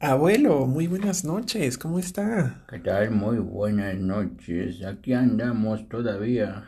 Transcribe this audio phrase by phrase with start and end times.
[0.00, 2.66] Abuelo, muy buenas noches, ¿cómo está?
[2.68, 3.10] ¿Qué tal?
[3.10, 4.82] Muy buenas noches.
[4.84, 6.64] Aquí andamos todavía.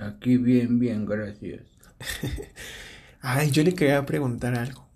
[0.00, 1.66] Aquí bien, bien, gracias.
[3.20, 4.86] Ay, yo le quería preguntar algo.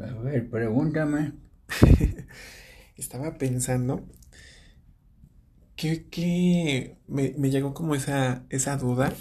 [0.00, 1.32] A ver, pregúntame.
[2.96, 4.06] Estaba pensando
[5.76, 9.12] que, que me, me llegó como esa, esa duda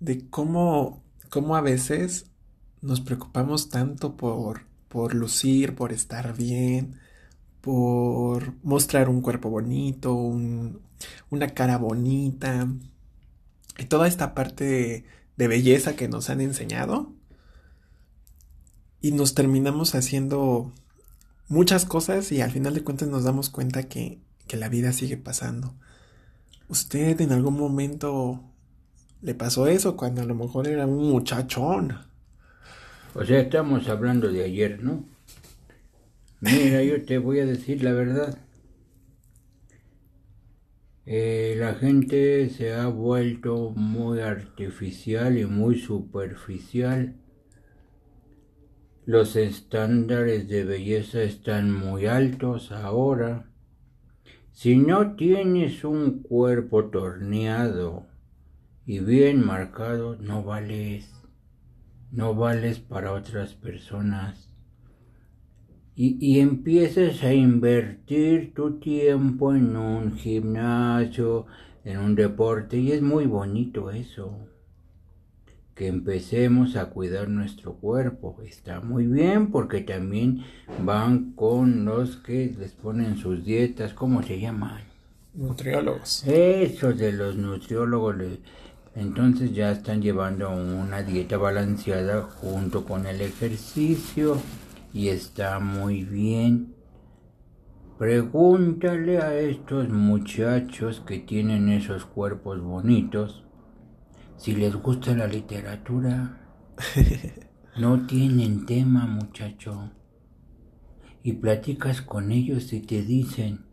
[0.00, 2.30] de cómo, cómo a veces
[2.82, 4.62] nos preocupamos tanto por,
[4.94, 7.00] por lucir, por estar bien,
[7.60, 10.82] por mostrar un cuerpo bonito, un,
[11.30, 12.68] una cara bonita,
[13.76, 15.04] y toda esta parte de,
[15.36, 17.12] de belleza que nos han enseñado.
[19.00, 20.72] Y nos terminamos haciendo
[21.48, 25.16] muchas cosas y al final de cuentas nos damos cuenta que, que la vida sigue
[25.16, 25.74] pasando.
[26.68, 28.44] ¿Usted en algún momento
[29.22, 32.13] le pasó eso cuando a lo mejor era un muchachón?
[33.14, 35.04] O sea, estamos hablando de ayer, ¿no?
[36.40, 38.36] Mira, yo te voy a decir la verdad.
[41.06, 47.14] Eh, la gente se ha vuelto muy artificial y muy superficial.
[49.06, 53.48] Los estándares de belleza están muy altos ahora.
[54.50, 58.06] Si no tienes un cuerpo torneado
[58.86, 61.23] y bien marcado, no vales.
[62.14, 64.48] No vales para otras personas
[65.96, 71.46] y, y empieces a invertir tu tiempo en un gimnasio,
[71.84, 74.38] en un deporte, y es muy bonito eso.
[75.74, 78.36] Que empecemos a cuidar nuestro cuerpo.
[78.44, 80.44] Está muy bien porque también
[80.84, 84.82] van con los que les ponen sus dietas, ¿cómo se llaman?
[85.34, 86.22] Nutriólogos.
[86.28, 88.14] Esos de los nutriólogos.
[88.94, 94.40] Entonces ya están llevando una dieta balanceada junto con el ejercicio
[94.92, 96.74] y está muy bien.
[97.98, 103.44] Pregúntale a estos muchachos que tienen esos cuerpos bonitos
[104.36, 106.40] si les gusta la literatura.
[107.76, 109.90] No tienen tema, muchacho.
[111.24, 113.63] Y platicas con ellos y te dicen,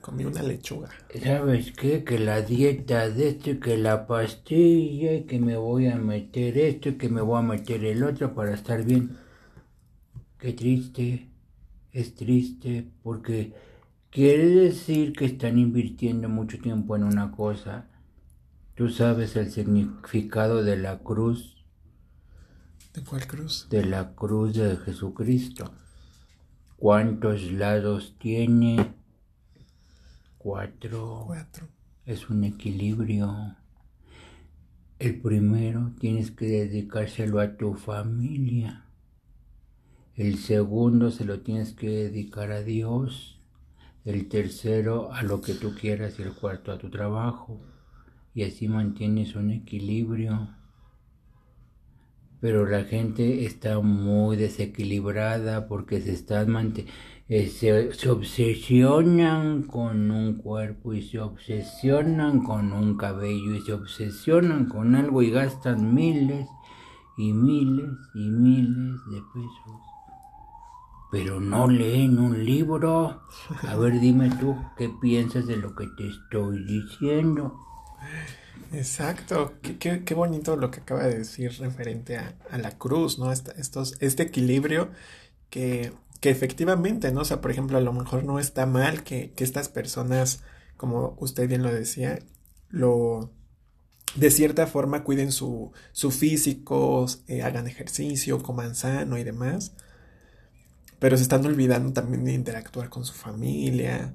[0.00, 0.88] Comí una lechuga.
[1.22, 2.04] ¿sabes qué?
[2.04, 6.56] Que la dieta de esto, y que la pastilla, y que me voy a meter
[6.58, 9.16] esto, y que me voy a meter el otro para estar bien.
[10.38, 11.28] Qué triste,
[11.92, 13.52] es triste porque
[14.10, 17.86] quiere decir que están invirtiendo mucho tiempo en una cosa.
[18.74, 21.56] Tú sabes el significado de la cruz,
[22.94, 23.66] ¿De cuál cruz?
[23.70, 25.70] de la cruz de Jesucristo.
[26.78, 28.94] ¿Cuántos lados tiene?
[30.42, 31.24] Cuatro.
[31.26, 31.68] Cuatro.
[32.06, 33.56] Es un equilibrio.
[34.98, 38.86] El primero tienes que dedicárselo a tu familia.
[40.16, 43.38] El segundo se lo tienes que dedicar a Dios.
[44.06, 47.60] El tercero a lo que tú quieras y el cuarto a tu trabajo.
[48.32, 50.56] Y así mantienes un equilibrio.
[52.40, 56.86] Pero la gente está muy desequilibrada porque se están mante-
[57.30, 63.72] eh, se, se obsesionan con un cuerpo y se obsesionan con un cabello y se
[63.72, 66.46] obsesionan con algo y gastan miles
[67.16, 69.80] y miles y miles de pesos
[71.10, 73.20] pero no leen un libro.
[73.68, 77.54] A ver, dime tú, ¿qué piensas de lo que te estoy diciendo?
[78.72, 83.18] Exacto, qué, qué- qué bonito lo que acaba de decir referente a, a la cruz,
[83.18, 83.32] ¿no?
[83.32, 84.90] Esta- estos, este equilibrio
[85.50, 87.22] que, que efectivamente, ¿no?
[87.22, 90.42] O sea, por ejemplo, a lo mejor no está mal que, que estas personas,
[90.76, 92.18] como usted bien lo decía,
[92.68, 93.32] lo
[94.14, 99.72] de cierta forma cuiden su, su físico, eh, hagan ejercicio, coman sano y demás,
[100.98, 104.14] pero se están olvidando también de interactuar con su familia,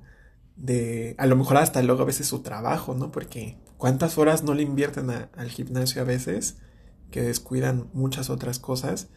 [0.56, 3.12] de a lo mejor hasta luego a veces su trabajo, ¿no?
[3.12, 6.58] Porque cuántas horas no le invierten al gimnasio a veces
[7.12, 9.08] que descuidan muchas otras cosas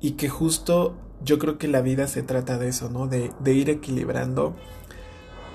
[0.00, 3.06] y que justo yo creo que la vida se trata de eso, ¿no?
[3.06, 4.54] De, de ir equilibrando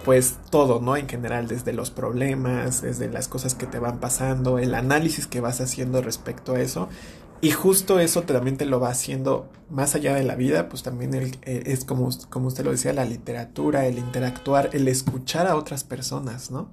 [0.03, 0.97] pues todo, ¿no?
[0.97, 5.41] En general, desde los problemas, desde las cosas que te van pasando, el análisis que
[5.41, 6.89] vas haciendo respecto a eso.
[7.39, 11.13] Y justo eso también te lo va haciendo más allá de la vida, pues también
[11.13, 15.55] el- eh, es como, como usted lo decía, la literatura, el interactuar, el escuchar a
[15.55, 16.71] otras personas, ¿no?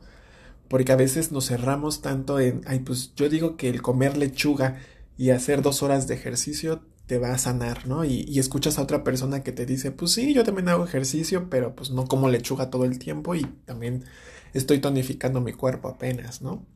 [0.69, 4.79] Porque a veces nos cerramos tanto en, ay, pues yo digo que el comer lechuga
[5.17, 8.05] y hacer dos horas de ejercicio te va a sanar, ¿no?
[8.05, 11.75] Y, escuchas a otra persona que te dice, pues sí, yo también hago ejercicio, pero
[11.75, 14.05] pues no como lechuga todo el tiempo y también
[14.53, 16.67] estoy tonificando mi cuerpo apenas, ¿no?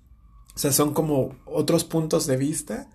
[0.54, 2.90] O sea, son como otros puntos de vista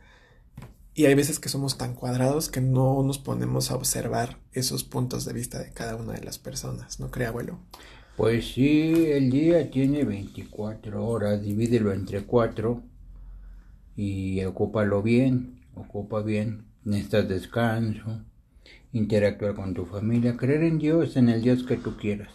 [0.95, 5.25] Y hay veces que somos tan cuadrados que no nos ponemos a observar esos puntos
[5.25, 7.59] de vista de cada una de las personas, ¿no cree, abuelo?
[8.17, 12.81] Pues sí, el día tiene 24 horas, divídelo entre 4
[13.95, 18.23] y ocúpalo bien, ocupa bien, necesitas descanso,
[18.93, 22.33] interactuar con tu familia, creer en Dios, en el Dios que tú quieras.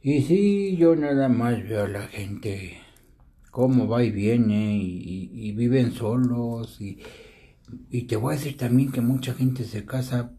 [0.00, 2.80] Y sí, yo nada más veo a la gente
[3.50, 6.98] cómo va y viene y, viven solos y,
[7.90, 10.32] y te voy a decir también que mucha gente se casa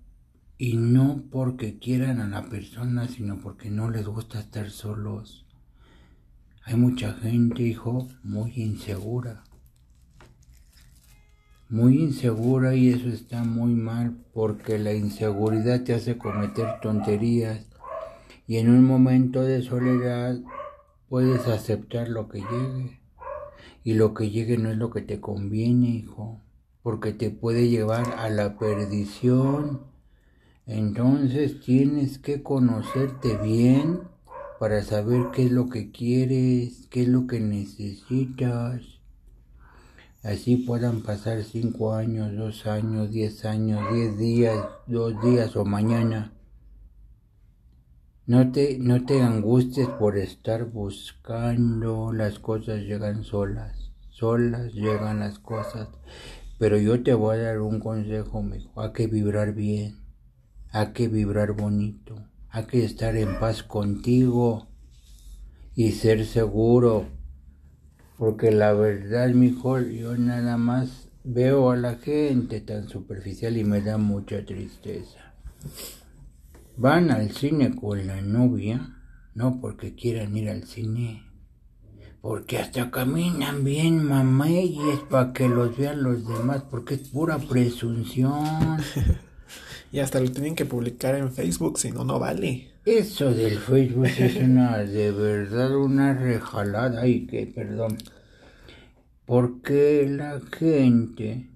[0.57, 5.45] y no porque quieran a la persona, sino porque no les gusta estar solos.
[6.63, 9.43] Hay mucha gente, hijo, muy insegura.
[11.71, 17.67] Muy insegura y eso está muy mal porque la inseguridad te hace cometer tonterías
[18.47, 20.39] y en un momento de soledad
[21.09, 22.99] puedes aceptar lo que llegue.
[23.83, 26.41] Y lo que llegue no es lo que te conviene, hijo,
[26.81, 29.81] porque te puede llevar a la perdición.
[30.65, 33.99] Entonces tienes que conocerte bien
[34.59, 38.98] para saber qué es lo que quieres, qué es lo que necesitas.
[40.21, 46.33] Así puedan pasar cinco años, dos años, diez años, diez días, dos días o mañana.
[48.25, 55.39] No te, no te angusties por estar buscando, las cosas llegan solas, solas llegan las
[55.39, 55.87] cosas.
[56.59, 60.03] Pero yo te voy a dar un consejo, mijo, hay que vibrar bien,
[60.71, 64.67] hay que vibrar bonito, hay que estar en paz contigo
[65.75, 67.07] y ser seguro.
[68.19, 73.79] Porque la verdad, mijo, yo nada más veo a la gente tan superficial y me
[73.79, 75.33] da mucha tristeza.
[76.75, 78.97] Van al cine con la novia,
[79.35, 81.23] no porque quieran ir al cine,
[82.19, 88.79] porque hasta caminan bien mameyes para que los vean los demás, porque es pura presunción.
[89.93, 92.67] y hasta lo tienen que publicar en Facebook, si no, no vale.
[92.97, 97.97] Eso del Facebook es una, de verdad, una rejalada, y que, perdón,
[99.27, 101.51] porque la gente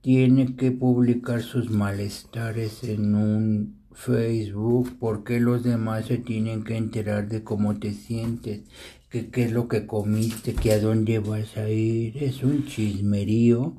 [0.00, 7.28] tiene que publicar sus malestares en un Facebook porque los demás se tienen que enterar
[7.28, 8.62] de cómo te sientes,
[9.08, 12.20] que qué es lo que comiste, que a dónde vas a ir.
[12.20, 13.76] Es un chismerío.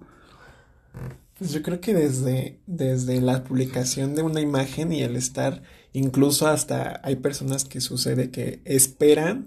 [1.38, 6.48] Pues yo creo que desde, desde la publicación de una imagen y el estar, incluso
[6.48, 9.46] hasta hay personas que sucede que esperan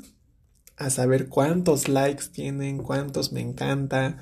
[0.76, 4.18] a saber cuántos likes tienen, cuántos me encanta,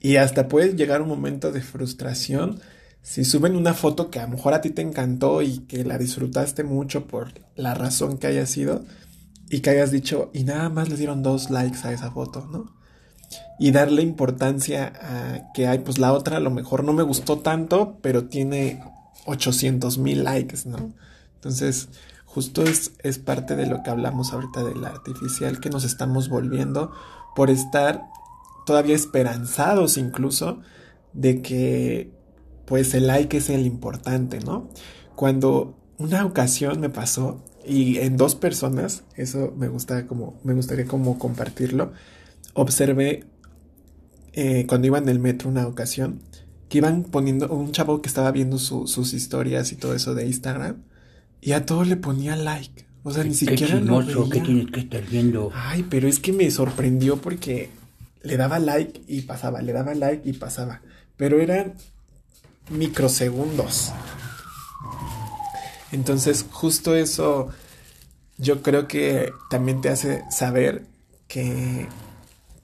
[0.00, 2.60] y hasta puede llegar un momento de frustración
[3.04, 5.98] si suben una foto que a lo mejor a ti te encantó y que la
[5.98, 8.84] disfrutaste mucho por la razón que haya sido
[9.50, 12.74] y que hayas dicho y nada más le dieron dos likes a esa foto, ¿no?
[13.58, 17.40] Y darle importancia a que hay, pues la otra a lo mejor no me gustó
[17.40, 18.82] tanto, pero tiene
[19.26, 20.94] 800 mil likes, ¿no?
[21.44, 21.90] Entonces,
[22.24, 26.90] justo es, es parte de lo que hablamos ahorita del artificial que nos estamos volviendo
[27.36, 28.06] por estar
[28.64, 30.62] todavía esperanzados incluso
[31.12, 32.10] de que
[32.64, 34.70] pues el like es el importante, ¿no?
[35.16, 40.86] Cuando una ocasión me pasó y en dos personas, eso me gusta como me gustaría
[40.86, 41.92] como compartirlo,
[42.54, 43.26] observé
[44.32, 46.22] eh, cuando iba en el metro una ocasión
[46.70, 50.93] que iban poniendo un chavo que estaba viendo sus historias y todo eso de Instagram
[51.44, 52.86] y a todo le ponía like.
[53.02, 55.52] O sea, ni siquiera lo ¿Qué tienes que estar viendo?
[55.54, 57.68] Ay, pero es que me sorprendió porque
[58.22, 60.80] le daba like y pasaba, le daba like y pasaba.
[61.18, 61.74] Pero eran
[62.70, 63.92] microsegundos.
[65.92, 67.50] Entonces, justo eso
[68.38, 70.86] yo creo que también te hace saber
[71.28, 71.86] que,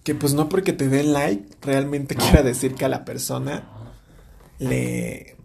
[0.03, 3.69] que pues no porque te den like realmente quiera decir que a la persona
[4.59, 5.37] le,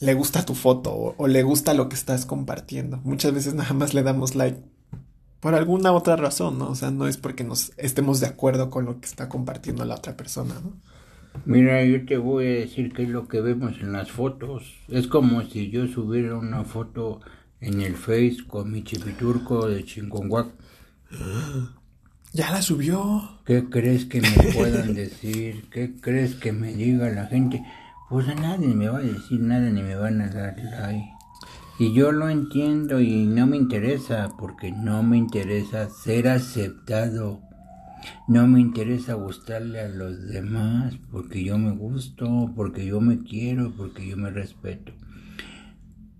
[0.00, 3.00] le gusta tu foto o, o, le gusta lo que estás compartiendo.
[3.04, 4.60] Muchas veces nada más le damos like
[5.40, 6.70] por alguna otra razón, ¿no?
[6.70, 9.94] O sea, no es porque nos estemos de acuerdo con lo que está compartiendo la
[9.94, 10.72] otra persona, ¿no?
[11.44, 14.74] Mira, yo te voy a decir qué es lo que vemos en las fotos.
[14.88, 17.20] Es como si yo subiera una foto
[17.60, 20.48] en el Face con mi chipiturco de Chingonguac.
[22.32, 23.38] Ya la subió.
[23.46, 25.70] ¿Qué crees que me puedan decir?
[25.70, 27.64] ¿Qué crees que me diga la gente?
[28.08, 31.10] Pues a nadie me va a decir nada ni me van a dar like.
[31.80, 37.40] Y yo lo entiendo y no me interesa porque no me interesa ser aceptado.
[38.28, 43.72] No me interesa gustarle a los demás porque yo me gusto, porque yo me quiero,
[43.76, 44.92] porque yo me respeto.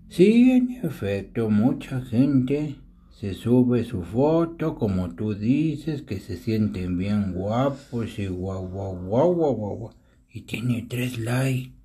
[0.09, 2.75] Sí, en efecto, mucha gente
[3.11, 8.95] se sube su foto, como tú dices, que se sienten bien guapos y guau, guau,
[8.97, 9.93] guau, guau, guau,
[10.33, 11.76] y tiene tres likes.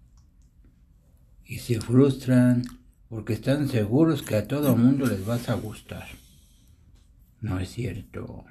[1.45, 2.63] Y se frustran
[3.09, 6.07] porque están seguros que a todo mundo les vas a gustar.
[7.41, 8.45] No es cierto.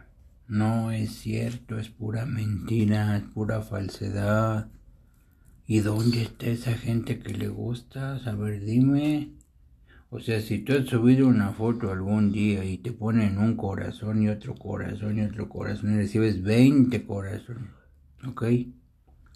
[0.47, 4.69] No es cierto, es pura mentira, es pura falsedad.
[5.65, 8.17] ¿Y dónde está esa gente que le gusta?
[8.17, 9.31] A ver, dime.
[10.09, 14.21] O sea, si tú has subido una foto algún día y te ponen un corazón
[14.21, 17.69] y otro corazón y otro corazón y recibes 20 corazones,
[18.27, 18.43] ¿ok?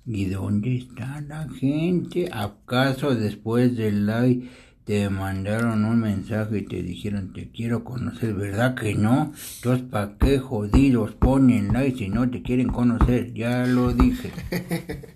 [0.06, 2.30] ¿Y dónde está la gente?
[2.32, 4.50] ¿Acaso después del like
[4.86, 8.34] te mandaron un mensaje y te dijeron te quiero conocer?
[8.34, 9.34] ¿Verdad que no?
[9.56, 13.34] Entonces, ¿para qué jodidos ponen like si no te quieren conocer?
[13.34, 14.32] Ya lo dije.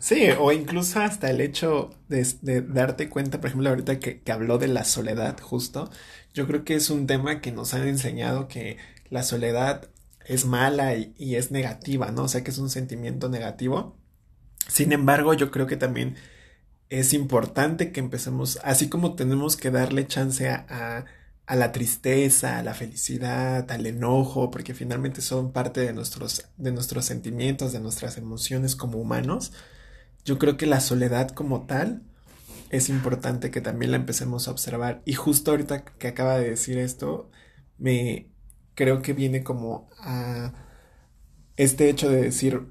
[0.00, 4.68] Sí, o incluso hasta el hecho de, darte cuenta, por ejemplo, ahorita que, habló de
[4.68, 5.90] la soledad, justo,
[6.32, 8.78] yo creo que es un tema que nos han enseñado que
[9.10, 9.90] la soledad
[10.24, 12.24] es mala y, es negativa, ¿no?
[12.24, 13.99] O sea, que es un sentimiento negativo.
[14.70, 16.16] Sin embargo, yo creo que también
[16.88, 21.04] es importante que empecemos, así como tenemos que darle chance a,
[21.46, 26.72] a la tristeza, a la felicidad, al enojo, porque finalmente son parte de nuestros, de
[26.72, 29.52] nuestros sentimientos, de nuestras emociones como humanos
[30.24, 32.02] yo creo que la soledad como tal
[32.70, 35.02] es importante que también la empecemos a observar.
[35.04, 37.30] Y justo ahorita que acaba de decir esto,
[37.78, 38.30] me
[38.74, 40.52] creo que viene como a
[41.56, 42.66] este hecho de decir,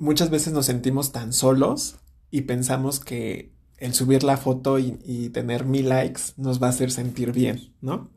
[0.00, 1.96] muchas veces nos sentimos tan solos
[2.30, 6.90] y pensamos que el subir la foto y, tener mil likes nos va a hacer
[6.90, 8.10] sentir bien, ¿no?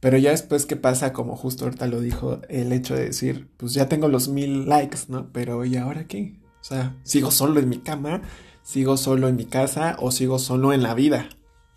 [0.00, 3.72] Pero ya después que pasa, como justo ahorita lo dijo, el hecho de decir, pues
[3.72, 5.32] ya tengo los mil likes, ¿no?
[5.32, 6.38] Pero ¿y ahora qué?
[6.60, 8.22] O sea, sigo solo en mi cama,
[8.62, 11.28] sigo solo en mi casa o sigo solo en la vida,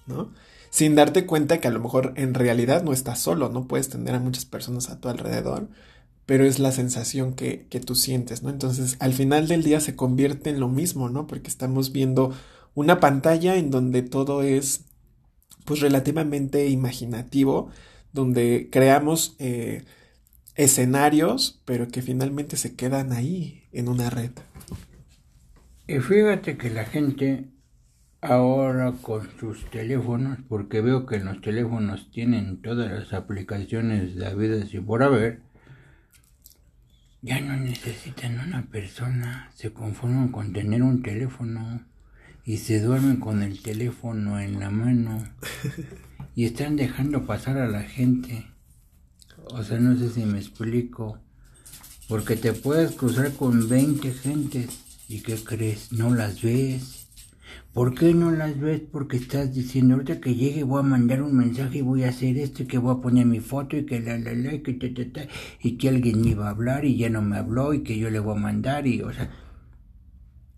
[0.06, 0.32] ¿no?
[0.70, 4.15] Sin darte cuenta que a lo mejor en realidad no estás solo, no puedes tener
[4.15, 5.70] a muchas personas a tu alrededor,
[6.27, 8.50] pero es la sensación que, que tú sientes, ¿no?
[8.50, 11.25] Entonces, al final del día se convierte en lo mismo, ¿no?
[11.25, 12.34] Porque estamos viendo
[12.75, 14.81] una pantalla en donde todo es,
[15.63, 17.72] pues, relativamente imaginativo,
[18.12, 19.86] donde creamos eh,
[20.55, 24.31] escenarios, pero que finalmente se quedan ahí en una red.
[25.88, 27.46] Y fíjate que la gente
[28.22, 34.36] ahora con sus teléfonos, porque veo que en los teléfonos tienen todas las aplicaciones de
[34.36, 35.39] vida y por haber,
[37.27, 41.86] ya no necesitan una persona, se conforman con tener un teléfono
[42.43, 45.24] y se duermen con el teléfono en la mano
[46.36, 48.48] y están dejando pasar a la gente.
[49.51, 51.19] O sea, no sé si me explico.
[52.07, 55.93] Porque te puedes cruzar con 20 gentes ¿Y qué crees?
[55.93, 57.07] ¿No las ves?
[57.77, 58.81] ¿Por qué no las ves?
[58.91, 62.36] Porque estás diciendo, ahorita que llegue voy a mandar un mensaje y voy a hacer
[62.39, 64.74] esto y que voy a poner mi foto y que la la la y que
[64.74, 65.29] te, te,
[65.62, 68.10] y que alguien me iba a hablar y ya no me habló y que yo
[68.10, 69.29] le voy a mandar y o sea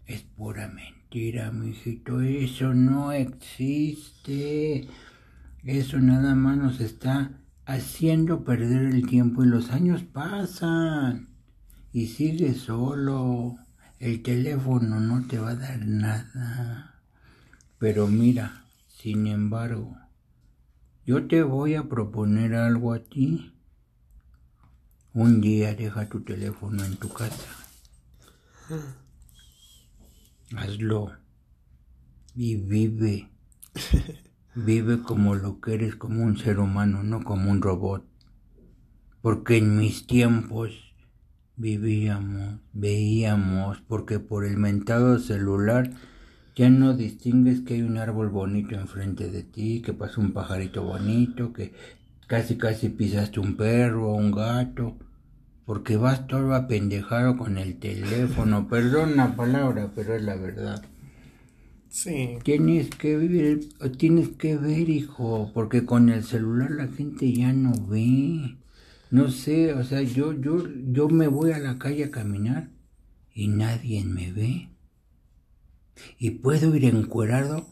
[0.06, 4.88] es pura mentira, mijito, eso no existe.
[5.66, 11.28] Eso nada más nos está haciendo perder el tiempo y los años pasan
[11.92, 13.58] y sigue solo.
[14.00, 16.99] El teléfono no te va a dar nada.
[17.80, 19.96] Pero mira, sin embargo,
[21.06, 23.56] yo te voy a proponer algo a ti.
[25.14, 27.50] Un día deja tu teléfono en tu casa.
[30.56, 31.14] Hazlo.
[32.36, 33.32] Y vive.
[34.56, 38.04] Vive como lo que eres, como un ser humano, no como un robot.
[39.22, 40.94] Porque en mis tiempos
[41.56, 45.92] vivíamos, veíamos, porque por el mentado celular
[46.60, 50.84] ya no distingues que hay un árbol bonito enfrente de ti, que pasa un pajarito
[50.84, 51.72] bonito, que
[52.28, 54.98] casi casi pisaste un perro o un gato,
[55.66, 60.84] porque vas todo apendejado con el teléfono, perdón la palabra, pero es la verdad.
[61.88, 62.40] Sí.
[62.44, 67.72] Tienes que vivir, tienes que ver, hijo, porque con el celular la gente ya no
[67.88, 68.58] ve.
[69.12, 70.62] No sé, o sea, yo, yo,
[70.92, 72.70] yo me voy a la calle a caminar
[73.34, 74.70] y nadie me ve.
[76.18, 77.68] Y puedo ir encuerado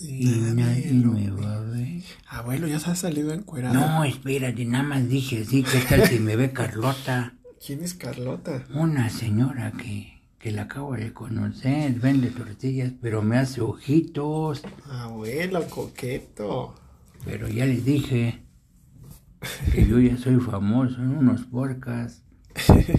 [0.00, 2.02] y nadie, me va a ver.
[2.28, 3.74] Abuelo, ya se ha salido encuerado.
[3.74, 7.34] No, espérate, nada más dije, sí, ¿qué tal si me ve Carlota?
[7.64, 8.64] ¿Quién es Carlota?
[8.72, 14.62] Una señora que, que la acabo de conocer, vende tortillas, pero me hace ojitos.
[14.88, 16.76] Abuelo, coqueto.
[17.24, 18.42] Pero ya les dije,
[19.72, 22.22] que yo ya soy famoso en unos porcas.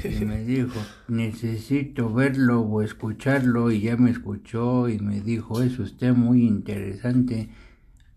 [0.04, 5.80] Y me dijo, necesito verlo o escucharlo y ya me escuchó y me dijo, es
[5.80, 7.50] usted muy interesante,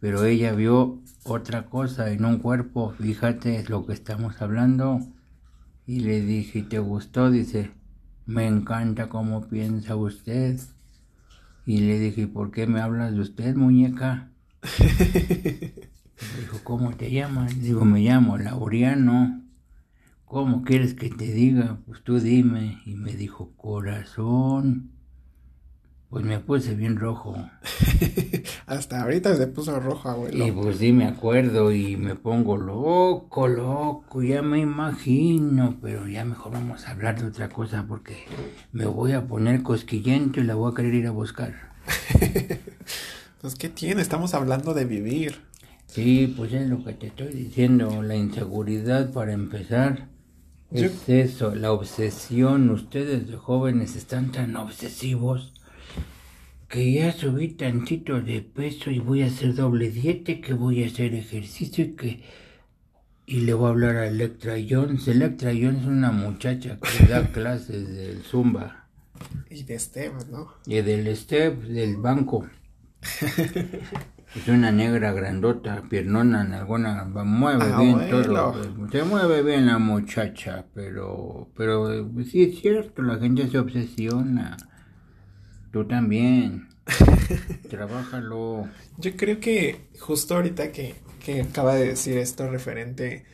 [0.00, 5.00] pero ella vio otra cosa en un cuerpo, fíjate es lo que estamos hablando.
[5.86, 7.30] Y le dije, ¿te gustó?
[7.30, 7.72] Dice,
[8.26, 10.60] me encanta cómo piensa usted.
[11.66, 14.30] Y le dije, ¿por qué me hablas de usted, muñeca?
[16.40, 17.60] dijo, ¿cómo te llamas?
[17.60, 19.41] Digo, me llamo Laureano.
[20.32, 21.76] ¿Cómo quieres que te diga?
[21.84, 22.80] Pues tú dime.
[22.86, 24.92] Y me dijo, corazón.
[26.08, 27.36] Pues me puse bien rojo.
[28.66, 30.46] Hasta ahorita se puso rojo, abuelo.
[30.46, 36.24] Y pues sí me acuerdo y me pongo loco, loco, ya me imagino, pero ya
[36.24, 38.24] mejor vamos a hablar de otra cosa porque
[38.72, 41.74] me voy a poner cosquillento y la voy a querer ir a buscar.
[43.42, 44.00] pues ¿qué tiene?
[44.00, 45.42] Estamos hablando de vivir.
[45.88, 50.11] Sí, pues es lo que te estoy diciendo, la inseguridad para empezar.
[50.74, 52.70] Es eso, la obsesión.
[52.70, 55.52] Ustedes de jóvenes están tan obsesivos
[56.68, 60.86] que ya subí tantito de peso y voy a hacer doble dieta, que voy a
[60.86, 62.22] hacer ejercicio y que...
[63.26, 65.06] Y le voy a hablar a Electra Jones.
[65.06, 68.88] Electra Jones es una muchacha que da clases del Zumba.
[69.50, 70.54] Y de Step, ¿no?
[70.66, 72.48] Y del Step, del banco.
[74.34, 78.88] es una negra grandota, piernona, alguna, mueve ah, bien todo.
[78.90, 84.56] Se mueve bien la muchacha, pero, pero sí es cierto, la gente se obsesiona.
[85.70, 86.68] Tú también.
[87.70, 88.68] Trabájalo.
[88.98, 93.24] Yo creo que justo ahorita que, que acaba de decir esto referente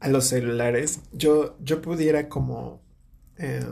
[0.00, 2.82] a los celulares, yo, yo pudiera como
[3.38, 3.64] eh,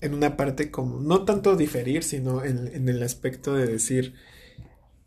[0.00, 4.14] en una parte como, no tanto diferir, sino en, en, el aspecto de decir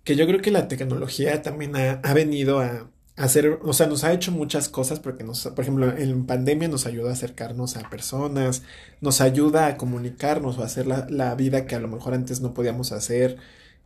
[0.03, 4.03] que yo creo que la tecnología también ha, ha venido a, hacer, o sea, nos
[4.03, 7.89] ha hecho muchas cosas porque nos, por ejemplo, en pandemia nos ayuda a acercarnos a
[7.89, 8.63] personas,
[9.01, 12.53] nos ayuda a comunicarnos o a hacer la, vida que a lo mejor antes no
[12.53, 13.38] podíamos hacer,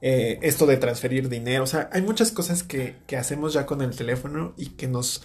[0.02, 3.82] eh, esto de transferir dinero, o sea, hay muchas cosas que, que hacemos ya con
[3.82, 5.24] el teléfono y que nos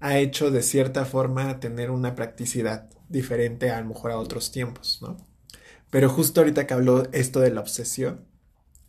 [0.00, 4.98] ha hecho de cierta forma tener una practicidad diferente a lo mejor a otros tiempos,
[5.02, 5.16] ¿no?
[5.90, 8.24] Pero justo ahorita que habló esto de la obsesión,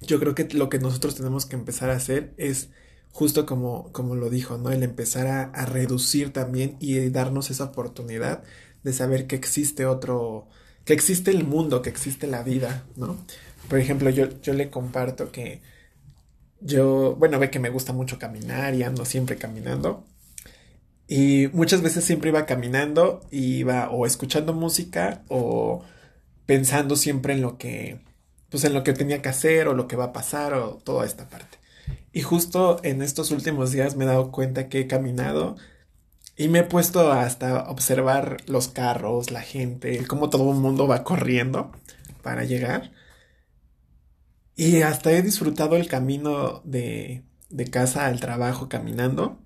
[0.02, 2.70] yo creo que lo que nosotros tenemos que empezar a hacer es
[3.12, 4.70] justo como, como lo dijo, ¿no?
[4.72, 8.44] El empezar a, reducir también y darnos esa oportunidad
[8.84, 10.48] de saber que existe otro,
[10.86, 13.18] que existe el mundo, que existe la vida, ¿no?
[13.70, 15.62] Por ejemplo, yo, yo le comparto que
[16.62, 20.06] yo, bueno, ve que me gusta mucho caminar y ando siempre caminando.
[21.08, 25.84] Y muchas veces siempre iba caminando y iba o escuchando música o
[26.46, 28.00] pensando siempre en lo que,
[28.50, 31.06] pues en lo que tenía que hacer o lo que va a pasar o toda
[31.06, 31.58] esta parte.
[32.14, 35.56] Y justo en estos últimos días me he dado cuenta que he caminado
[36.36, 41.04] y me he puesto hasta observar los carros, la gente, cómo todo el mundo va
[41.04, 41.72] corriendo
[42.22, 42.92] para llegar.
[44.56, 49.40] Y hasta he disfrutado el camino de, de casa al trabajo caminando.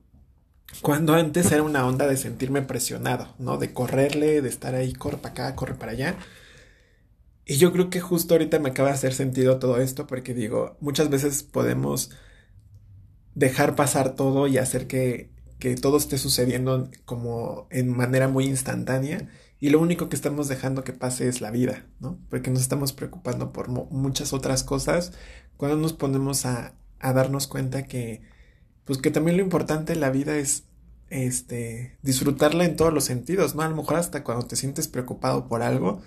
[0.81, 3.57] Cuando antes era una onda de sentirme presionado, ¿no?
[3.57, 6.17] De correrle, de estar ahí, corre para acá, corre para allá.
[7.45, 10.77] Y yo creo que justo ahorita me acaba de hacer sentido todo esto porque digo,
[10.79, 12.11] muchas veces podemos
[13.35, 19.29] dejar pasar todo y hacer que, que todo esté sucediendo como en manera muy instantánea
[19.59, 22.19] y lo único que estamos dejando que pase es la vida, ¿no?
[22.29, 25.13] Porque nos estamos preocupando por muchas otras cosas
[25.55, 28.23] cuando nos ponemos a, a, darnos cuenta que,
[28.85, 30.65] pues que también lo importante en la vida es,
[31.11, 33.61] este, disfrutarla en todos los sentidos, ¿no?
[33.61, 36.01] A lo mejor hasta cuando te sientes preocupado por algo,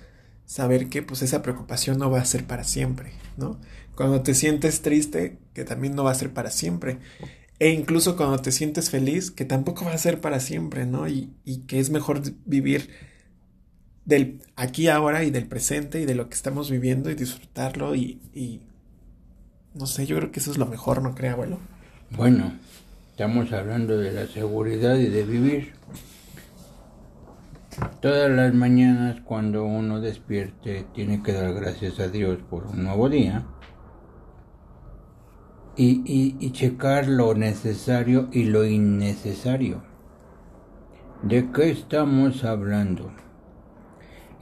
[0.47, 3.59] saber que pues esa preocupación no va a ser para siempre, ¿no?
[3.95, 6.99] Cuando te sientes triste, que también no va a ser para siempre.
[7.59, 11.09] E incluso cuando te sientes feliz, que tampoco va a ser para siempre, ¿no?
[11.09, 12.91] Y, y que es mejor vivir
[14.05, 18.21] del aquí ahora y del presente y de lo que estamos viviendo y disfrutarlo y,
[18.35, 18.61] y
[19.75, 21.59] no sé, yo creo que eso es lo mejor, ¿no cree, abuelo?
[22.11, 22.53] Bueno,
[23.11, 25.73] estamos hablando de la seguridad y de vivir.
[28.05, 33.09] Todas las mañanas cuando uno despierte tiene que dar gracias a Dios por un nuevo
[33.09, 33.47] día
[35.75, 36.03] y,
[36.39, 39.85] y, checar lo necesario y lo innecesario.
[41.23, 43.11] ¿De qué estamos hablando?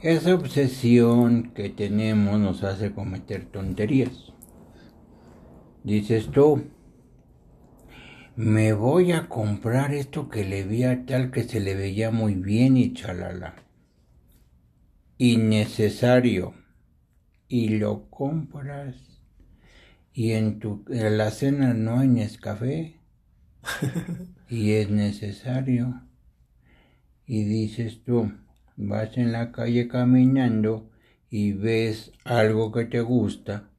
[0.01, 4.33] Esa obsesión que tenemos nos hace cometer tonterías.
[5.85, 6.65] Dices tú,
[8.35, 12.33] me voy a comprar esto que le vi a tal que se le veía muy
[12.33, 13.55] bien y chalala.
[15.19, 16.55] Innecesario.
[17.47, 18.95] Y lo compras.
[20.13, 22.99] Y en tu en la cena no hay Nescafé.
[24.49, 26.01] y es necesario.
[27.27, 28.31] Y dices tú,
[28.75, 30.89] vas en la calle caminando
[31.29, 33.69] y ves algo que te gusta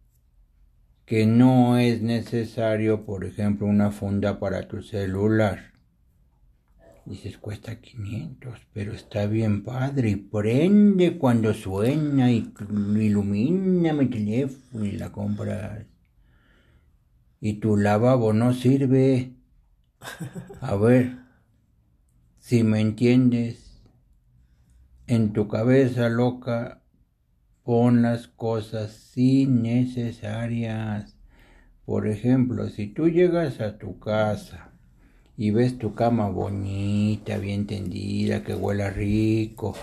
[1.04, 5.74] que no es necesario, por ejemplo, una funda para tu celular.
[7.04, 12.50] Dices, cuesta 500, pero está bien padre y prende cuando suena y
[12.98, 15.84] ilumina mi teléfono y la compras.
[17.40, 19.34] Y tu lavabo no sirve.
[20.62, 21.18] A ver,
[22.38, 23.82] si me entiendes,
[25.06, 26.83] en tu cabeza loca
[27.64, 31.16] pon las cosas innecesarias.
[31.86, 34.70] Por ejemplo, si tú llegas a tu casa
[35.36, 39.74] y ves tu cama bonita, bien tendida, que huela rico,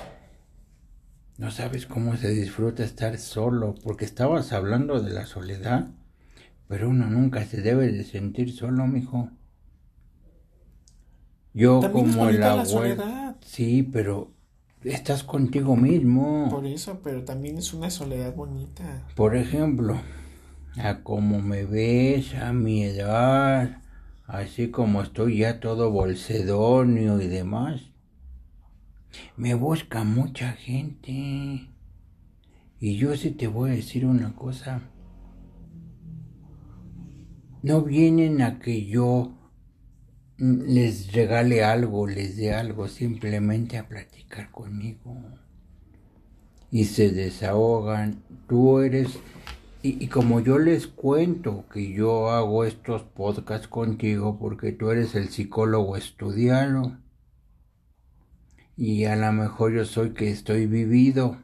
[1.38, 5.90] no sabes cómo se disfruta estar solo, porque estabas hablando de la soledad,
[6.68, 9.30] pero uno nunca se debe de sentir solo, mijo.
[11.54, 13.04] Yo como el abuelo.
[13.42, 14.32] Sí, pero
[14.84, 16.48] estás contigo mismo.
[16.50, 19.08] Por eso, pero también es una soledad bonita.
[19.16, 20.00] Por ejemplo,
[20.78, 23.82] a como me ves, a mi edad,
[24.28, 27.82] así como estoy ya todo bolsedonio y demás,
[29.36, 31.68] me busca mucha gente.
[32.80, 34.82] Y yo sí te voy a decir una cosa.
[37.62, 39.34] No vienen a que yo
[40.42, 45.16] les regale algo, les dé algo, simplemente a platicar conmigo.
[46.72, 48.24] Y se desahogan.
[48.48, 49.20] Tú eres...
[49.84, 55.30] Y, como yo les cuento que yo hago estos podcasts contigo porque tú eres el
[55.30, 56.98] psicólogo estudiado.
[58.76, 61.38] Y a lo mejor yo soy que estoy vivido.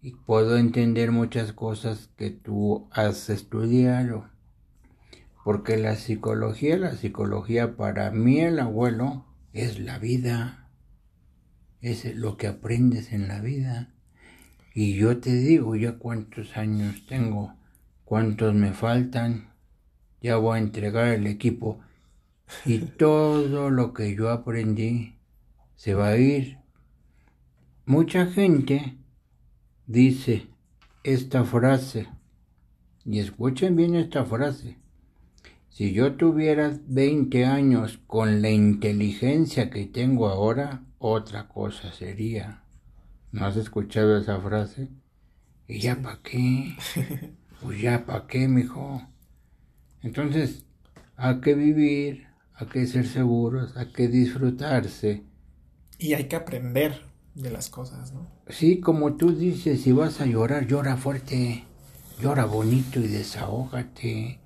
[0.00, 4.31] Y puedo entender muchas cosas que tú has estudiado.
[5.44, 10.70] Porque la psicología, la psicología para mí el abuelo es la vida,
[11.80, 13.92] es lo que aprendes en la vida.
[14.74, 17.54] Y yo te digo ya cuántos años tengo,
[18.04, 19.52] cuántos me faltan,
[20.20, 21.80] ya voy a entregar el equipo
[22.64, 25.18] y todo lo que yo aprendí
[25.74, 26.58] se va a ir.
[27.84, 28.96] Mucha gente
[29.86, 30.46] dice
[31.02, 32.08] esta frase,
[33.04, 34.78] y escuchen bien esta frase,
[35.72, 42.62] si yo tuviera 20 años con la inteligencia que tengo ahora, otra cosa sería.
[43.30, 44.90] ¿No has escuchado esa frase?
[45.66, 46.76] ¿Y ya para qué?
[47.62, 49.00] Pues ya para qué, mijo.
[50.02, 50.66] Entonces,
[51.16, 55.22] hay que vivir, hay que ser seguros, hay que disfrutarse.
[55.96, 57.00] Y hay que aprender
[57.36, 58.28] de las cosas, ¿no?
[58.48, 61.64] Sí, como tú dices, si vas a llorar, llora fuerte,
[62.20, 64.41] llora bonito y desahógate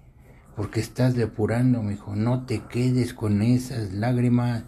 [0.56, 2.16] porque estás depurando, mijo.
[2.16, 4.64] No te quedes con esas lágrimas.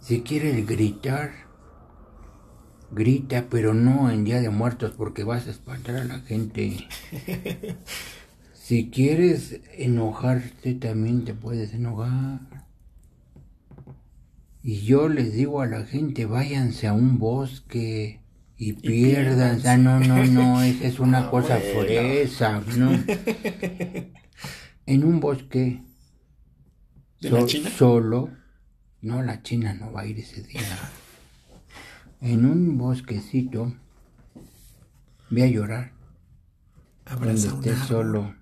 [0.00, 1.32] Si quieres gritar,
[2.90, 6.88] grita, pero no en Día de Muertos porque vas a espantar a la gente.
[8.64, 12.64] Si quieres enojarte, también te puedes enojar.
[14.62, 18.22] Y yo les digo a la gente, váyanse a un bosque
[18.56, 19.60] y, pierdan.
[19.66, 22.92] Ah, no, no, no, esa es una ah, cosa fresa, ¿no?
[24.86, 25.82] en un bosque
[27.76, 28.30] solo,
[29.00, 30.60] no, la China no va a ir ese día.
[32.20, 33.74] En un bosquecito,
[35.30, 35.92] ve a llorar.
[37.06, 38.34] Abraza Donde estés solo,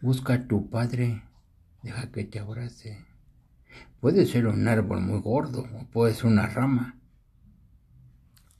[0.00, 1.24] busca a tu padre,
[1.82, 3.04] deja que te abrace.
[4.00, 6.96] Puede ser un árbol muy gordo o puede ser una rama.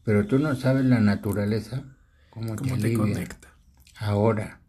[0.05, 1.85] Pero tú no sabes la naturaleza,
[2.31, 3.49] cómo, te, te conecta.
[3.97, 4.60] Ahora,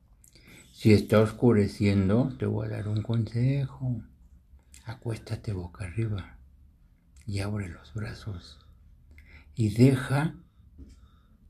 [0.82, 4.02] si está oscureciendo, te voy a dar un consejo.
[4.84, 6.39] Acuéstate boca arriba
[7.28, 8.58] y abre los brazos
[9.54, 10.34] y deja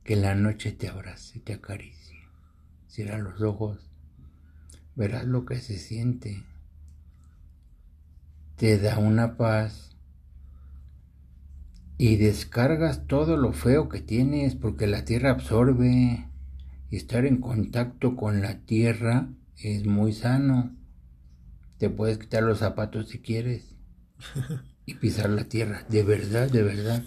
[0.03, 2.19] que la noche te abrace, te acaricie.
[2.89, 3.89] Cierra los ojos,
[4.97, 6.43] verás lo que se siente.
[8.57, 9.95] Te da una paz
[11.97, 16.27] y descargas todo lo feo que tienes porque la tierra absorbe
[16.97, 20.75] estar en contacto con la tierra es muy sano.
[21.77, 23.75] Te puedes quitar los zapatos si quieres
[24.85, 25.85] y pisar la tierra.
[25.89, 27.03] De verdad, de verdad.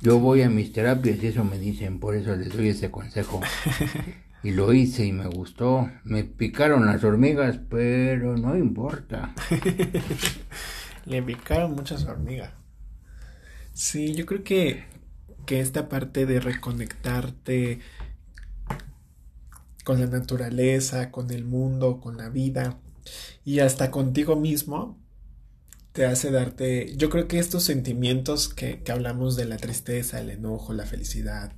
[0.00, 3.40] Yo voy a mis terapias y eso me dicen, por eso les doy ese consejo.
[4.44, 5.90] Y lo hice y me gustó.
[6.04, 9.34] Me picaron las hormigas, pero no importa.
[11.06, 12.52] Le picaron muchas hormigas.
[13.72, 14.84] Sí, yo creo que,
[15.46, 17.80] que esta parte de reconectarte
[19.84, 22.78] con la naturaleza, con el mundo, con la vida
[23.44, 24.98] y hasta contigo mismo,
[25.92, 30.72] te hace darte, yo creo que estos sentimientos que, hablamos de la tristeza, el enojo,
[30.72, 31.52] la felicidad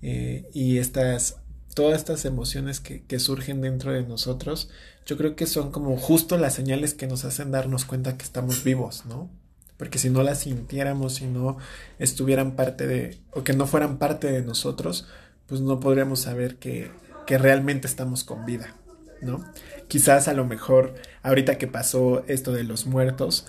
[0.00, 1.38] eh, y estas,
[1.74, 4.70] todas estas emociones que, que surgen dentro de nosotros,
[5.06, 8.62] yo creo que son como justo las señales que nos hacen darnos cuenta que estamos
[8.62, 9.28] vivos, ¿no?
[9.76, 11.56] Porque si no las sintiéramos, si no
[11.98, 15.06] estuvieran parte de, o que no fueran parte de nosotros,
[15.46, 16.90] pues no podríamos saber que,
[17.28, 18.74] que realmente estamos con vida,
[19.20, 19.44] ¿no?
[19.86, 23.46] Quizás a lo mejor, ahorita que pasó esto de los muertos,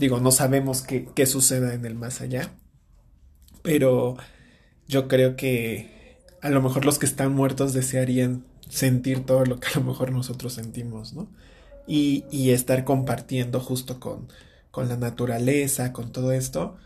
[0.00, 2.50] digo, no sabemos qué, qué suceda en el más allá,
[3.62, 4.16] pero
[4.88, 9.68] yo creo que a lo mejor los que están muertos desearían sentir todo lo que
[9.68, 11.30] a lo mejor nosotros sentimos, ¿no?
[11.86, 14.26] Y, y estar compartiendo justo con,
[14.72, 16.76] con la naturaleza, con todo esto,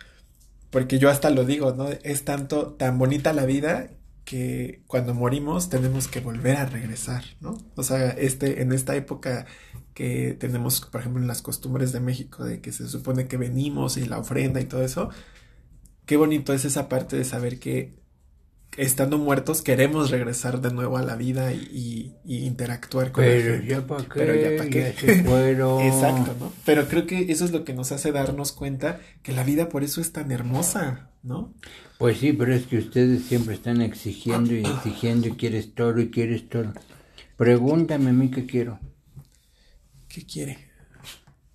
[0.70, 1.88] porque yo hasta lo digo, ¿no?
[1.88, 3.88] Es tanto, tan bonita la vida
[4.24, 7.58] que cuando morimos tenemos que volver a regresar, ¿no?
[7.76, 9.46] O sea, este, en esta época
[9.94, 13.96] que tenemos, por ejemplo, en las costumbres de México, de que se supone que venimos
[13.96, 15.10] y la ofrenda y todo eso,
[16.06, 18.01] qué bonito es esa parte de saber que
[18.76, 23.86] estando muertos queremos regresar de nuevo a la vida y, y interactuar con Pero ya
[23.86, 24.94] para qué, Pero ya para qué.
[25.00, 26.52] Ya Exacto, ¿no?
[26.64, 29.84] Pero creo que eso es lo que nos hace darnos cuenta que la vida por
[29.84, 31.54] eso es tan hermosa, ¿no?
[31.98, 36.10] Pues sí, pero es que ustedes siempre están exigiendo y exigiendo y quieres todo y
[36.10, 36.72] quieres todo.
[37.36, 38.80] Pregúntame a mí qué quiero.
[40.08, 40.58] ¿Qué quiere?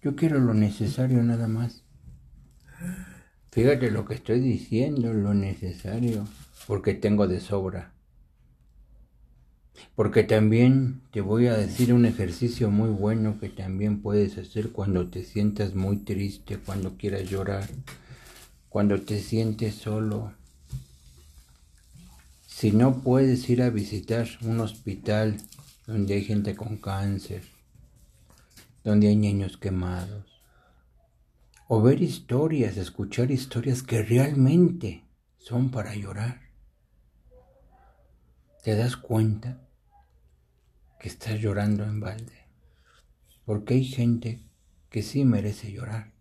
[0.01, 1.83] Yo quiero lo necesario nada más.
[3.51, 6.27] Fíjate lo que estoy diciendo, lo necesario
[6.67, 7.93] porque tengo de sobra.
[9.95, 15.09] Porque también te voy a decir un ejercicio muy bueno que también puedes hacer cuando
[15.09, 17.69] te sientas muy triste, cuando quieras llorar,
[18.67, 20.33] cuando te sientes solo.
[22.45, 25.37] Si no puedes ir a visitar un hospital
[25.85, 27.43] donde hay gente con cáncer,
[28.83, 30.25] donde hay niños quemados,
[31.69, 35.05] o ver historias, escuchar historias que realmente
[35.37, 36.46] son para llorar
[38.63, 39.61] te das cuenta
[40.99, 42.47] que estás llorando en balde.
[43.45, 44.43] Porque hay gente
[44.89, 46.13] que sí merece llorar.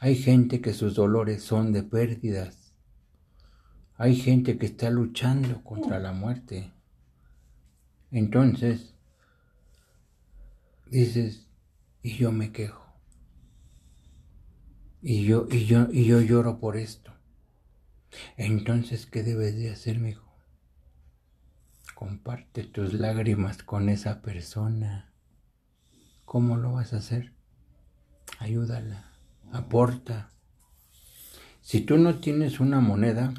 [0.00, 2.74] Hay gente que sus dolores son de pérdidas.
[3.94, 6.72] Hay gente que está luchando contra la muerte.
[8.10, 8.94] Entonces,
[10.90, 11.48] dices,
[12.02, 12.82] y yo me quejo.
[15.00, 17.12] Y yo, y yo, y yo lloro por esto.
[18.36, 20.31] Entonces, ¿qué debes de hacer, mi hijo?
[22.02, 25.12] Comparte tus lágrimas con esa persona.
[26.24, 27.32] ¿Cómo lo vas a hacer?
[28.40, 29.12] Ayúdala,
[29.52, 30.32] aporta.
[31.60, 33.32] Si tú no tienes una moneda,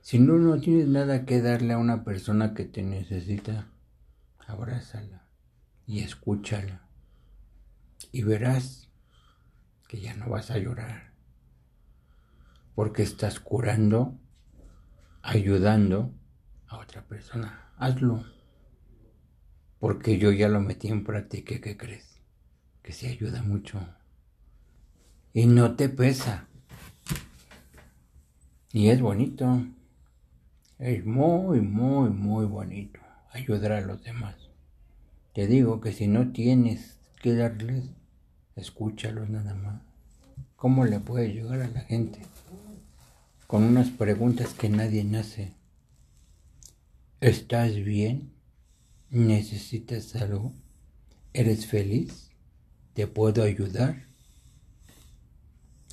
[0.00, 3.68] si no, no tienes nada que darle a una persona que te necesita,
[4.44, 5.28] abrázala
[5.86, 6.88] y escúchala.
[8.10, 8.90] Y verás
[9.86, 11.12] que ya no vas a llorar.
[12.74, 14.18] Porque estás curando,
[15.22, 16.12] ayudando
[16.78, 17.70] otra persona.
[17.76, 18.24] Hazlo.
[19.78, 21.60] Porque yo ya lo metí en práctica.
[21.60, 22.20] ¿Qué crees?
[22.82, 23.80] Que se ayuda mucho.
[25.32, 26.46] Y no te pesa.
[28.72, 29.64] Y es bonito.
[30.78, 34.34] Es muy, muy, muy bonito ayudar a los demás.
[35.34, 37.84] Te digo que si no tienes que darles,
[38.56, 39.82] escúchalos nada más.
[40.56, 42.20] ¿Cómo le puede llegar a la gente?
[43.46, 45.52] Con unas preguntas que nadie nace.
[47.24, 48.34] ¿Estás bien?
[49.08, 50.52] ¿Necesitas algo?
[51.32, 52.28] ¿Eres feliz?
[52.92, 54.08] ¿Te puedo ayudar?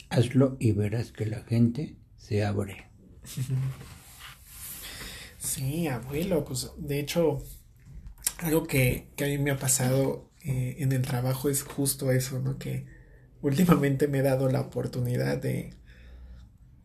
[0.09, 2.89] Hazlo y verás que la gente se abre.
[5.39, 7.41] Sí, abuelo, pues de hecho,
[8.39, 12.57] algo que, a mí me ha pasado eh, en el trabajo es justo eso, ¿no?
[12.57, 12.87] Que
[13.41, 15.73] últimamente me he dado la oportunidad de,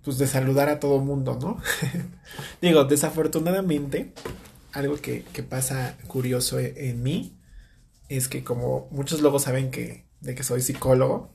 [0.06, 1.60] pues de saludar a todo mundo, ¿no?
[2.62, 4.12] Digo, desafortunadamente,
[4.70, 7.36] algo que, pasa curioso e, en, mí
[8.08, 11.34] es que como muchos luego saben que, de que soy psicólogo,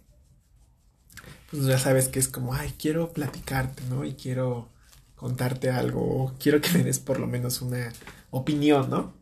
[1.49, 4.05] pues ya sabes que es como, ay, quiero platicarte, ¿no?
[4.05, 4.69] Y quiero
[5.17, 7.91] contarte algo, quiero que me des por lo menos una
[8.29, 9.13] opinión, ¿no?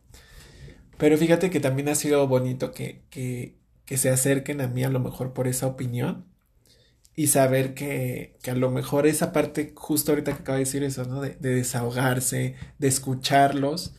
[0.99, 4.91] Pero fíjate que también ha sido bonito que, que, que se acerquen a mí a
[4.91, 6.29] lo mejor por esa opinión
[7.19, 10.83] y saber que, que, a lo mejor esa parte, justo ahorita que acabo de decir
[10.83, 11.19] eso, ¿no?
[11.19, 13.93] De, desahogarse, de escucharlos.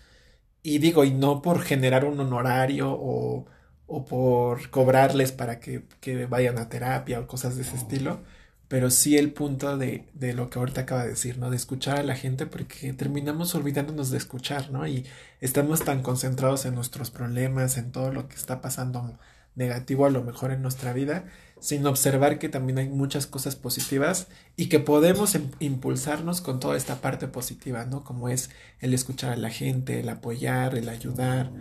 [0.63, 3.45] Y digo, y no por generar un honorario o,
[3.87, 8.23] o por cobrarles para que, que, vayan a terapia o cosas de ese estilo,
[8.69, 11.51] pero sí el punto de, de, lo que ahorita acaba de decir, ¿no?
[11.51, 14.87] De escuchar a la gente porque terminamos olvidándonos de escuchar, ¿no?
[14.87, 15.05] Y
[15.41, 19.19] estamos tan concentrados en nuestros problemas, en todo lo que está pasando
[19.55, 21.25] negativo a lo mejor en nuestra vida,
[21.61, 26.77] sin observar que también hay muchas cosas positivas y que podemos em, impulsarnos con toda
[26.77, 28.03] esta parte positiva, ¿no?
[28.03, 31.53] Como es el escuchar a la gente, el apoyar, el ayudar,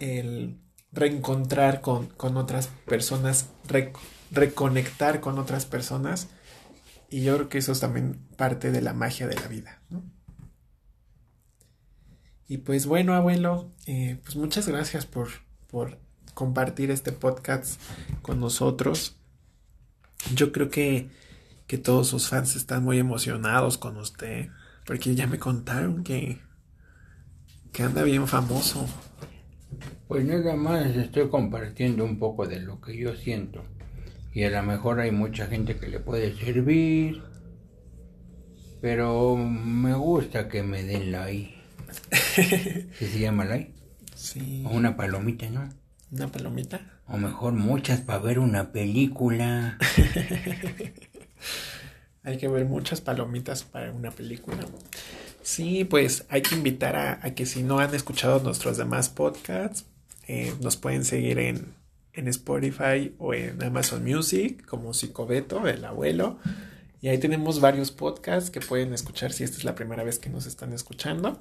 [0.00, 0.58] el
[0.92, 3.50] reencontrar con, otras personas,
[4.30, 6.28] reconectar con otras personas.
[7.08, 9.80] Y yo creo que eso es también parte de la magia de la vida.
[12.48, 15.28] Y pues bueno, abuelo, eh, pues muchas gracias por,
[15.68, 15.98] por
[16.36, 17.80] compartir este podcast
[18.20, 19.16] con nosotros.
[20.34, 21.08] Yo creo que,
[21.66, 24.50] que todos sus fans están muy emocionados con usted,
[24.84, 26.40] porque ya me contaron que,
[27.72, 28.86] que anda bien famoso.
[30.08, 33.64] Pues nada más estoy compartiendo un poco de lo que yo siento.
[34.34, 37.22] Y a lo mejor hay mucha gente que le puede servir.
[38.82, 41.54] Pero me gusta que me den like.
[42.10, 43.72] ¿Qué se llama like?
[44.14, 44.64] Sí.
[44.66, 45.85] O una palomita, ¿no?
[46.10, 46.80] ¿Una palomita?
[47.08, 49.78] O mejor muchas para ver una película.
[52.22, 54.58] hay que ver muchas palomitas para una película.
[55.42, 59.86] Sí, pues hay que invitar a, que si no han escuchado nuestros demás podcasts,
[60.26, 61.74] eh, nos pueden seguir en,
[62.12, 66.38] en Spotify o en Amazon Music como Psicobeto, el abuelo.
[67.00, 70.30] Y ahí tenemos varios podcasts que pueden escuchar si esta es la primera vez que
[70.30, 71.38] nos están escuchando.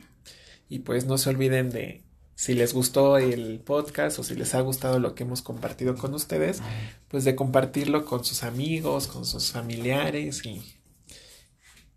[0.70, 2.05] Y pues no se olviden de,
[2.36, 6.14] si les gustó el podcast o si les ha gustado lo que hemos compartido con
[6.14, 6.62] ustedes,
[7.08, 10.62] pues de compartirlo con sus amigos, con sus familiares y,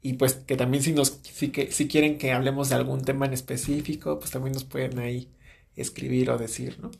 [0.01, 3.27] y pues que también si, nos, si, que, si quieren que hablemos de algún tema
[3.27, 5.29] en específico, pues también nos pueden ahí
[5.75, 6.91] escribir o decir, ¿no?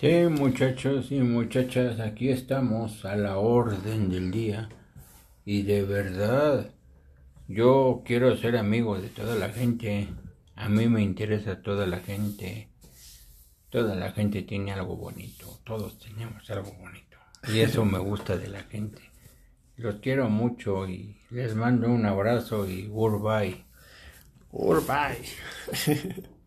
[0.00, 4.68] Sí, muchachos y muchachas, aquí estamos a la orden del día
[5.44, 6.70] y de verdad
[7.48, 10.08] yo quiero ser amigo de toda la gente.
[10.58, 12.68] A mí me interesa toda la gente.
[13.70, 15.60] Toda la gente tiene algo bonito.
[15.64, 17.16] Todos tenemos algo bonito.
[17.46, 19.00] Y eso me gusta de la gente.
[19.76, 23.64] Los quiero mucho y les mando un abrazo y goodbye.
[24.50, 25.22] Goodbye.